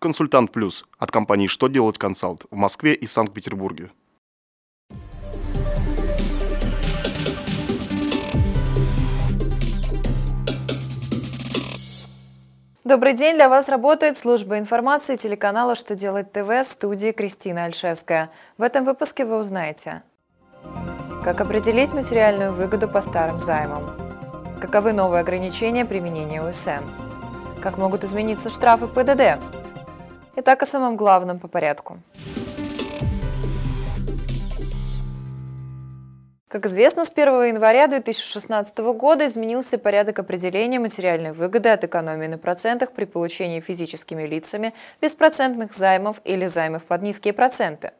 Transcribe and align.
Консультант 0.00 0.52
Плюс 0.52 0.84
от 0.96 1.10
компании 1.10 1.48
«Что 1.48 1.66
делать 1.66 1.98
консалт» 1.98 2.44
в 2.52 2.54
Москве 2.54 2.94
и 2.94 3.08
Санкт-Петербурге. 3.08 3.90
Добрый 12.84 13.14
день, 13.14 13.34
для 13.34 13.48
вас 13.48 13.68
работает 13.68 14.16
служба 14.16 14.60
информации 14.60 15.16
телеканала 15.16 15.74
«Что 15.74 15.96
делать 15.96 16.30
ТВ» 16.30 16.46
в 16.46 16.64
студии 16.64 17.10
Кристина 17.10 17.64
Альшевская. 17.64 18.30
В 18.56 18.62
этом 18.62 18.84
выпуске 18.84 19.24
вы 19.24 19.36
узнаете, 19.36 20.04
как 21.24 21.40
определить 21.40 21.92
материальную 21.92 22.52
выгоду 22.52 22.88
по 22.88 23.02
старым 23.02 23.40
займам, 23.40 23.82
каковы 24.60 24.92
новые 24.92 25.22
ограничения 25.22 25.84
применения 25.84 26.40
УСН, 26.40 26.84
как 27.60 27.78
могут 27.78 28.04
измениться 28.04 28.48
штрафы 28.48 28.86
ПДД. 28.86 29.42
Итак, 30.40 30.62
о 30.62 30.66
самом 30.66 30.96
главном 30.96 31.40
по 31.40 31.48
порядку. 31.48 31.98
Как 36.46 36.64
известно, 36.66 37.04
с 37.04 37.10
1 37.10 37.48
января 37.48 37.88
2016 37.88 38.78
года 38.78 39.26
изменился 39.26 39.78
порядок 39.78 40.20
определения 40.20 40.78
материальной 40.78 41.32
выгоды 41.32 41.70
от 41.70 41.82
экономии 41.82 42.28
на 42.28 42.38
процентах 42.38 42.92
при 42.92 43.04
получении 43.04 43.58
физическими 43.58 44.28
лицами 44.28 44.74
беспроцентных 45.00 45.74
займов 45.74 46.20
или 46.24 46.46
займов 46.46 46.84
под 46.84 47.02
низкие 47.02 47.34
проценты. 47.34 47.90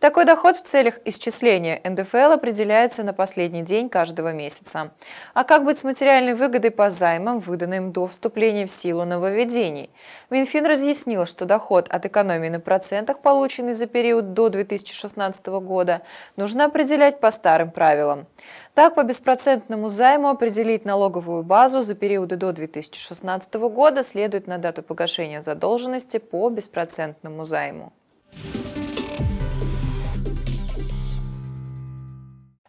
Такой 0.00 0.24
доход 0.24 0.56
в 0.56 0.62
целях 0.62 0.98
исчисления 1.04 1.80
НДФЛ 1.84 2.32
определяется 2.32 3.02
на 3.02 3.12
последний 3.12 3.62
день 3.62 3.88
каждого 3.88 4.32
месяца. 4.32 4.92
А 5.32 5.44
как 5.44 5.64
быть 5.64 5.78
с 5.78 5.84
материальной 5.84 6.34
выгодой 6.34 6.70
по 6.70 6.90
займам, 6.90 7.38
выданным 7.38 7.92
до 7.92 8.06
вступления 8.06 8.66
в 8.66 8.70
силу 8.70 9.04
нововведений? 9.04 9.90
Минфин 10.30 10.66
разъяснил, 10.66 11.26
что 11.26 11.46
доход 11.46 11.88
от 11.88 12.06
экономии 12.06 12.48
на 12.48 12.60
процентах, 12.60 13.20
полученный 13.20 13.72
за 13.72 13.86
период 13.86 14.34
до 14.34 14.48
2016 14.48 15.46
года, 15.46 16.02
нужно 16.36 16.66
определять 16.66 17.20
по 17.20 17.30
старым 17.30 17.70
правилам. 17.70 18.26
Так, 18.74 18.96
по 18.96 19.04
беспроцентному 19.04 19.88
займу 19.88 20.28
определить 20.28 20.84
налоговую 20.84 21.44
базу 21.44 21.80
за 21.80 21.94
периоды 21.94 22.36
до 22.36 22.52
2016 22.52 23.54
года 23.54 24.02
следует 24.02 24.46
на 24.46 24.58
дату 24.58 24.82
погашения 24.82 25.42
задолженности 25.42 26.18
по 26.18 26.48
беспроцентному 26.50 27.44
займу. 27.44 27.92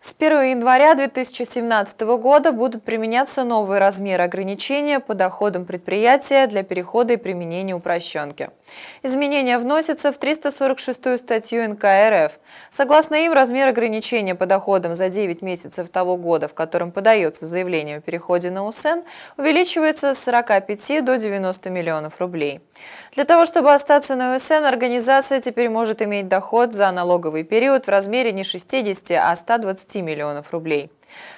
С 0.05 0.13
1 0.19 0.51
января 0.51 0.93
2017 0.93 2.01
года 2.01 2.51
будут 2.51 2.83
применяться 2.83 3.43
новые 3.43 3.79
размеры 3.79 4.23
ограничения 4.23 4.99
по 4.99 5.15
доходам 5.15 5.65
предприятия 5.65 6.45
для 6.45 6.61
перехода 6.61 7.13
и 7.13 7.17
применения 7.17 7.73
упрощенки. 7.73 8.51
Изменения 9.01 9.57
вносятся 9.57 10.11
в 10.11 10.19
346 10.19 11.19
статью 11.19 11.67
НК 11.69 11.85
РФ. 11.85 12.33
Согласно 12.69 13.15
им, 13.15 13.33
размер 13.33 13.67
ограничения 13.69 14.35
по 14.35 14.45
доходам 14.45 14.93
за 14.93 15.09
9 15.09 15.41
месяцев 15.41 15.89
того 15.89 16.17
года, 16.17 16.47
в 16.47 16.53
котором 16.53 16.91
подается 16.91 17.47
заявление 17.47 17.97
о 17.97 18.01
переходе 18.01 18.51
на 18.51 18.63
УСН, 18.67 18.99
увеличивается 19.37 20.13
с 20.13 20.19
45 20.19 21.03
до 21.03 21.17
90 21.17 21.71
миллионов 21.71 22.13
рублей. 22.19 22.61
Для 23.15 23.25
того, 23.25 23.47
чтобы 23.47 23.73
остаться 23.73 24.13
на 24.13 24.35
УСН, 24.35 24.65
организация 24.65 25.41
теперь 25.41 25.69
может 25.69 26.03
иметь 26.03 26.27
доход 26.27 26.73
за 26.73 26.91
налоговый 26.91 27.43
период 27.43 27.87
в 27.87 27.89
размере 27.89 28.31
не 28.31 28.43
60, 28.43 29.09
а 29.19 29.35
120 29.35 29.94
миллионов 30.01 30.51
рублей. 30.51 30.91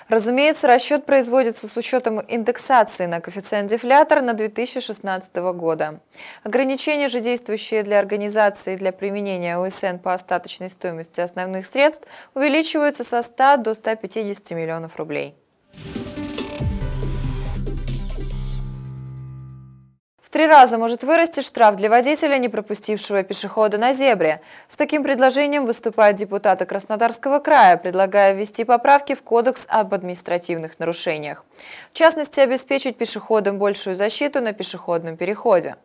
Разумеется, 0.08 0.68
расчет 0.68 1.06
производится 1.06 1.68
с 1.68 1.76
учетом 1.78 2.22
индексации 2.28 3.06
на 3.06 3.20
коэффициент 3.20 3.70
дефлятор 3.70 4.22
на 4.22 4.34
2016 4.34 5.36
года. 5.54 6.00
Ограничения 6.44 7.08
же, 7.10 7.20
действующие 7.20 7.84
для 7.84 8.00
организации 8.00 8.76
для 8.76 8.92
применения 8.92 9.58
ОСН 9.58 9.98
по 9.98 10.14
остаточной 10.14 10.70
стоимости 10.70 11.20
основных 11.20 11.68
средств, 11.68 12.08
увеличиваются 12.34 13.04
со 13.04 13.22
100 13.22 13.58
до 13.58 13.74
150 13.74 14.52
миллионов 14.52 14.96
рублей. 14.96 15.36
Три 20.38 20.46
раза 20.46 20.78
может 20.78 21.04
вырасти 21.04 21.42
штраф 21.42 21.78
для 21.78 21.90
водителя, 21.90 22.38
не 22.38 22.48
пропустившего 22.48 23.24
пешехода 23.24 23.80
на 23.80 23.94
зебре. 23.94 24.40
С 24.68 24.76
таким 24.76 25.02
предложением 25.02 25.66
выступают 25.66 26.16
депутаты 26.16 26.68
Краснодарского 26.68 27.40
края, 27.40 27.76
предлагая 27.76 28.34
ввести 28.34 28.64
поправки 28.64 29.16
в 29.16 29.24
Кодекс 29.24 29.66
об 29.68 29.96
административных 29.96 30.78
нарушениях. 30.78 31.44
В 31.92 31.98
частности, 31.98 32.40
обеспечить 32.40 32.98
пешеходам 32.98 33.58
большую 33.58 33.96
защиту 33.96 34.40
на 34.40 34.54
пешеходном 34.54 35.18
переходе. 35.18 35.76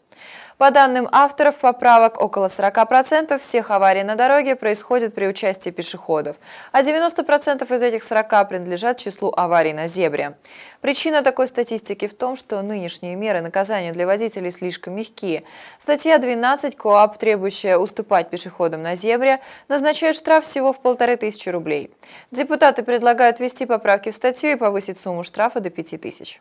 По 0.62 0.70
данным 0.70 1.08
авторов 1.10 1.56
поправок, 1.56 2.22
около 2.22 2.46
40% 2.46 3.36
всех 3.38 3.72
аварий 3.72 4.04
на 4.04 4.14
дороге 4.14 4.54
происходят 4.54 5.12
при 5.12 5.26
участии 5.26 5.70
пешеходов, 5.70 6.36
а 6.70 6.82
90% 6.82 7.74
из 7.74 7.82
этих 7.82 8.04
40 8.04 8.48
принадлежат 8.48 8.96
числу 8.98 9.32
аварий 9.36 9.72
на 9.72 9.88
зебре. 9.88 10.36
Причина 10.80 11.22
такой 11.22 11.48
статистики 11.48 12.06
в 12.06 12.14
том, 12.14 12.36
что 12.36 12.62
нынешние 12.62 13.16
меры 13.16 13.40
наказания 13.40 13.92
для 13.92 14.06
водителей 14.06 14.52
слишком 14.52 14.94
мягкие. 14.94 15.42
Статья 15.80 16.18
12 16.18 16.76
КОАП, 16.76 17.18
требующая 17.18 17.76
уступать 17.76 18.30
пешеходам 18.30 18.84
на 18.84 18.94
зебре, 18.94 19.40
назначает 19.66 20.14
штраф 20.14 20.44
всего 20.44 20.72
в 20.72 20.78
полторы 20.78 21.16
тысячи 21.16 21.48
рублей. 21.48 21.92
Депутаты 22.30 22.84
предлагают 22.84 23.40
ввести 23.40 23.66
поправки 23.66 24.12
в 24.12 24.14
статью 24.14 24.52
и 24.52 24.54
повысить 24.54 24.96
сумму 24.96 25.24
штрафа 25.24 25.58
до 25.58 25.70
5 25.70 26.00
тысяч. 26.00 26.40